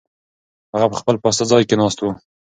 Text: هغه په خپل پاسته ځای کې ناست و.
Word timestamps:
هغه 0.73 0.87
په 0.91 0.95
خپل 1.01 1.15
پاسته 1.23 1.43
ځای 1.51 1.63
کې 1.69 1.75
ناست 1.81 1.99
و. 2.01 2.05